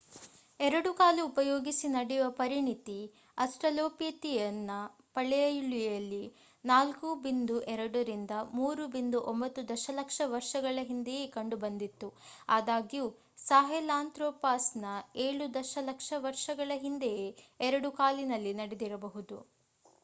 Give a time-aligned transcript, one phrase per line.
[0.59, 3.11] ಎರಡು ಕಾಲು ಉಪಯೋಗಿಸಿ ನಡೆಯುವ ಪರಿಣಿತಿ
[3.37, 4.71] ಅಸ್ಟ್ರಲೋಪಿಥಿಯಸ್ ನ
[5.15, 6.31] ಪಳೆಯುಳಿಕೆಗಳಲ್ಲಿ
[6.65, 12.17] 4.2-3.9 ದಶ ಲಕ್ಷ ವರ್ಷಗಳ ಹಿಂದೆಯೇ ಕಂಡು ಬಂದಿತ್ತು
[12.49, 13.15] ಆದಾಗ್ಯೂ
[13.45, 14.77] ಸಾಹೆಲಾಂತ್ರೊಪಾಸ್
[15.25, 17.35] 7 ದಶ ಲಕ್ಷ ವರ್ಷಗಳ ಹಿಂದೆಯೇ
[17.59, 19.51] ಎರಡು ಕಾಲಿನಲ್ಲಿ ನಡೆದಿರಬಹುದು